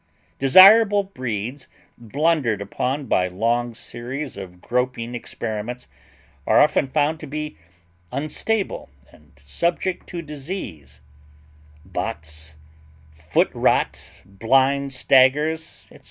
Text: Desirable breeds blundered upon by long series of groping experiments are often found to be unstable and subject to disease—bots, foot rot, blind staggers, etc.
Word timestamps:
Desirable 0.39 1.03
breeds 1.03 1.67
blundered 1.95 2.59
upon 2.59 3.05
by 3.05 3.27
long 3.27 3.75
series 3.75 4.35
of 4.35 4.59
groping 4.59 5.13
experiments 5.13 5.87
are 6.47 6.59
often 6.59 6.87
found 6.87 7.19
to 7.19 7.27
be 7.27 7.55
unstable 8.11 8.89
and 9.11 9.31
subject 9.37 10.07
to 10.07 10.23
disease—bots, 10.23 12.55
foot 13.13 13.51
rot, 13.53 14.03
blind 14.25 14.91
staggers, 14.91 15.85
etc. 15.91 15.99